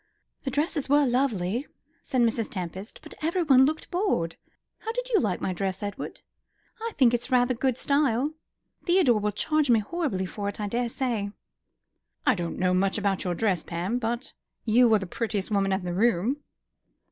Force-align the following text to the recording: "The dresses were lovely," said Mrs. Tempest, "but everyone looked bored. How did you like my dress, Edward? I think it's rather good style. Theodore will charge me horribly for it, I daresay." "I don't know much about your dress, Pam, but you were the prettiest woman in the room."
"The 0.45 0.49
dresses 0.49 0.89
were 0.89 1.05
lovely," 1.05 1.67
said 2.01 2.21
Mrs. 2.21 2.49
Tempest, 2.49 3.01
"but 3.03 3.13
everyone 3.21 3.65
looked 3.67 3.91
bored. 3.91 4.35
How 4.79 4.91
did 4.93 5.09
you 5.09 5.19
like 5.19 5.41
my 5.41 5.53
dress, 5.53 5.83
Edward? 5.83 6.21
I 6.81 6.93
think 6.97 7.13
it's 7.13 7.29
rather 7.29 7.53
good 7.53 7.77
style. 7.77 8.33
Theodore 8.83 9.19
will 9.19 9.31
charge 9.31 9.69
me 9.69 9.77
horribly 9.77 10.25
for 10.25 10.49
it, 10.49 10.59
I 10.59 10.65
daresay." 10.65 11.29
"I 12.25 12.33
don't 12.33 12.57
know 12.57 12.73
much 12.73 12.97
about 12.97 13.23
your 13.23 13.35
dress, 13.35 13.61
Pam, 13.61 13.99
but 13.99 14.33
you 14.65 14.89
were 14.89 14.97
the 14.97 15.05
prettiest 15.05 15.51
woman 15.51 15.71
in 15.71 15.83
the 15.85 15.93
room." 15.93 16.37